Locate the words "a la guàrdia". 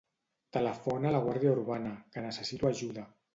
1.09-1.51